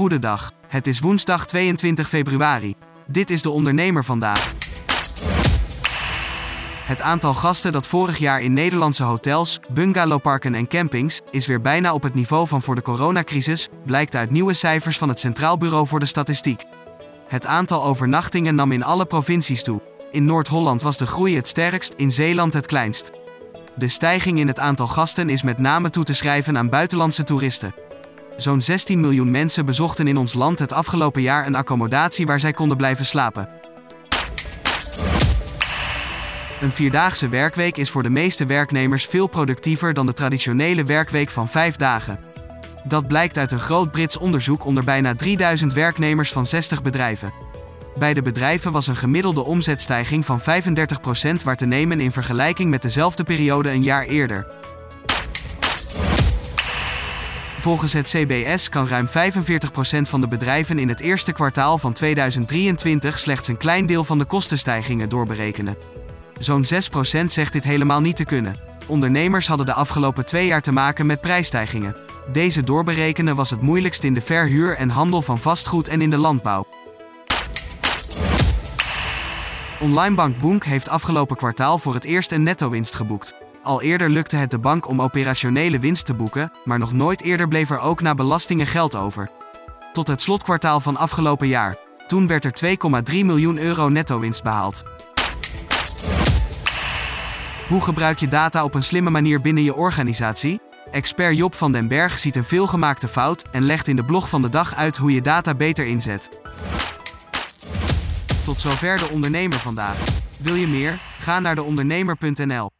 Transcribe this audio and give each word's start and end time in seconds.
Goedendag. 0.00 0.52
Het 0.68 0.86
is 0.86 1.00
woensdag 1.00 1.46
22 1.46 2.08
februari. 2.08 2.74
Dit 3.06 3.30
is 3.30 3.42
de 3.42 3.50
ondernemer 3.50 4.04
vandaag. 4.04 4.54
Het 6.84 7.00
aantal 7.00 7.34
gasten 7.34 7.72
dat 7.72 7.86
vorig 7.86 8.18
jaar 8.18 8.42
in 8.42 8.52
Nederlandse 8.52 9.02
hotels, 9.02 9.60
bungalowparken 9.68 10.54
en 10.54 10.68
campings 10.68 11.20
is 11.30 11.46
weer 11.46 11.60
bijna 11.60 11.94
op 11.94 12.02
het 12.02 12.14
niveau 12.14 12.46
van 12.46 12.62
voor 12.62 12.74
de 12.74 12.82
coronacrisis, 12.82 13.68
blijkt 13.86 14.14
uit 14.14 14.30
nieuwe 14.30 14.52
cijfers 14.52 14.98
van 14.98 15.08
het 15.08 15.18
Centraal 15.18 15.58
Bureau 15.58 15.86
voor 15.86 16.00
de 16.00 16.06
Statistiek. 16.06 16.64
Het 17.28 17.46
aantal 17.46 17.84
overnachtingen 17.84 18.54
nam 18.54 18.72
in 18.72 18.84
alle 18.84 19.04
provincies 19.06 19.62
toe. 19.62 19.82
In 20.10 20.24
Noord-Holland 20.24 20.82
was 20.82 20.96
de 20.96 21.06
groei 21.06 21.36
het 21.36 21.48
sterkst, 21.48 21.94
in 21.96 22.12
Zeeland 22.12 22.52
het 22.52 22.66
kleinst. 22.66 23.10
De 23.74 23.88
stijging 23.88 24.38
in 24.38 24.48
het 24.48 24.58
aantal 24.58 24.86
gasten 24.86 25.28
is 25.28 25.42
met 25.42 25.58
name 25.58 25.90
toe 25.90 26.04
te 26.04 26.14
schrijven 26.14 26.58
aan 26.58 26.68
buitenlandse 26.68 27.24
toeristen. 27.24 27.79
Zo'n 28.40 28.60
16 28.60 29.00
miljoen 29.00 29.30
mensen 29.30 29.64
bezochten 29.66 30.06
in 30.06 30.16
ons 30.16 30.34
land 30.34 30.58
het 30.58 30.72
afgelopen 30.72 31.22
jaar 31.22 31.46
een 31.46 31.54
accommodatie 31.54 32.26
waar 32.26 32.40
zij 32.40 32.52
konden 32.52 32.76
blijven 32.76 33.04
slapen. 33.04 33.48
Een 36.60 36.72
vierdaagse 36.72 37.28
werkweek 37.28 37.76
is 37.76 37.90
voor 37.90 38.02
de 38.02 38.10
meeste 38.10 38.46
werknemers 38.46 39.06
veel 39.06 39.26
productiever 39.26 39.94
dan 39.94 40.06
de 40.06 40.12
traditionele 40.12 40.84
werkweek 40.84 41.30
van 41.30 41.48
vijf 41.48 41.76
dagen. 41.76 42.18
Dat 42.84 43.06
blijkt 43.06 43.38
uit 43.38 43.50
een 43.50 43.60
groot 43.60 43.90
Brits 43.90 44.16
onderzoek 44.16 44.64
onder 44.64 44.84
bijna 44.84 45.14
3000 45.14 45.72
werknemers 45.72 46.32
van 46.32 46.46
60 46.46 46.82
bedrijven. 46.82 47.32
Bij 47.98 48.14
de 48.14 48.22
bedrijven 48.22 48.72
was 48.72 48.86
een 48.86 48.96
gemiddelde 48.96 49.44
omzetstijging 49.44 50.26
van 50.26 50.40
35% 50.40 50.44
waar 51.44 51.56
te 51.56 51.66
nemen 51.66 52.00
in 52.00 52.12
vergelijking 52.12 52.70
met 52.70 52.82
dezelfde 52.82 53.24
periode 53.24 53.70
een 53.70 53.82
jaar 53.82 54.04
eerder. 54.04 54.46
Volgens 57.60 57.92
het 57.92 58.08
CBS 58.08 58.68
kan 58.68 58.88
ruim 58.88 59.08
45% 59.08 59.10
van 60.02 60.20
de 60.20 60.28
bedrijven 60.28 60.78
in 60.78 60.88
het 60.88 61.00
eerste 61.00 61.32
kwartaal 61.32 61.78
van 61.78 61.92
2023 61.92 63.18
slechts 63.18 63.48
een 63.48 63.56
klein 63.56 63.86
deel 63.86 64.04
van 64.04 64.18
de 64.18 64.24
kostenstijgingen 64.24 65.08
doorberekenen. 65.08 65.76
Zo'n 66.38 66.64
6% 66.64 67.24
zegt 67.24 67.52
dit 67.52 67.64
helemaal 67.64 68.00
niet 68.00 68.16
te 68.16 68.24
kunnen. 68.24 68.56
Ondernemers 68.86 69.46
hadden 69.46 69.66
de 69.66 69.72
afgelopen 69.72 70.26
twee 70.26 70.46
jaar 70.46 70.62
te 70.62 70.72
maken 70.72 71.06
met 71.06 71.20
prijsstijgingen. 71.20 71.96
Deze 72.32 72.62
doorberekenen 72.62 73.36
was 73.36 73.50
het 73.50 73.60
moeilijkst 73.60 74.02
in 74.02 74.14
de 74.14 74.22
verhuur 74.22 74.76
en 74.76 74.88
handel 74.88 75.22
van 75.22 75.38
vastgoed 75.38 75.88
en 75.88 76.00
in 76.00 76.10
de 76.10 76.18
landbouw. 76.18 76.66
Onlinebank 79.80 80.38
Boonk 80.38 80.64
heeft 80.64 80.88
afgelopen 80.88 81.36
kwartaal 81.36 81.78
voor 81.78 81.94
het 81.94 82.04
eerst 82.04 82.32
een 82.32 82.42
netto-winst 82.42 82.94
geboekt. 82.94 83.34
Al 83.62 83.82
eerder 83.82 84.10
lukte 84.10 84.36
het 84.36 84.50
de 84.50 84.58
bank 84.58 84.88
om 84.88 85.02
operationele 85.02 85.78
winst 85.78 86.06
te 86.06 86.14
boeken, 86.14 86.52
maar 86.64 86.78
nog 86.78 86.92
nooit 86.92 87.22
eerder 87.22 87.48
bleef 87.48 87.70
er 87.70 87.78
ook 87.78 88.00
na 88.00 88.14
belastingen 88.14 88.66
geld 88.66 88.94
over. 88.94 89.30
Tot 89.92 90.06
het 90.06 90.20
slotkwartaal 90.20 90.80
van 90.80 90.96
afgelopen 90.96 91.48
jaar. 91.48 91.76
Toen 92.06 92.26
werd 92.26 92.44
er 92.44 92.76
2,3 93.12 93.24
miljoen 93.24 93.58
euro 93.58 93.88
netto-winst 93.88 94.42
behaald. 94.42 94.82
Hoe 97.68 97.80
gebruik 97.80 98.18
je 98.18 98.28
data 98.28 98.64
op 98.64 98.74
een 98.74 98.82
slimme 98.82 99.10
manier 99.10 99.40
binnen 99.40 99.62
je 99.62 99.74
organisatie? 99.74 100.60
Expert 100.90 101.36
Job 101.36 101.54
van 101.54 101.72
den 101.72 101.88
Berg 101.88 102.18
ziet 102.18 102.36
een 102.36 102.44
veelgemaakte 102.44 103.08
fout 103.08 103.44
en 103.50 103.62
legt 103.62 103.88
in 103.88 103.96
de 103.96 104.04
blog 104.04 104.28
van 104.28 104.42
de 104.42 104.48
dag 104.48 104.74
uit 104.74 104.96
hoe 104.96 105.12
je 105.12 105.22
data 105.22 105.54
beter 105.54 105.86
inzet. 105.86 106.40
Tot 108.44 108.60
zover 108.60 108.98
de 108.98 109.08
ondernemer 109.08 109.58
vandaag. 109.58 109.96
Wil 110.40 110.54
je 110.54 110.66
meer? 110.66 111.00
Ga 111.18 111.40
naar 111.40 111.54
deondernemer.nl. 111.54 112.79